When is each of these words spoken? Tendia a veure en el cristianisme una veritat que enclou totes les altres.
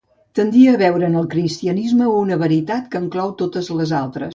Tendia 0.37 0.71
a 0.71 0.79
veure 0.83 1.11
en 1.13 1.19
el 1.21 1.29
cristianisme 1.35 2.11
una 2.23 2.41
veritat 2.49 2.93
que 2.97 3.05
enclou 3.05 3.41
totes 3.45 3.75
les 3.81 3.99
altres. 4.05 4.29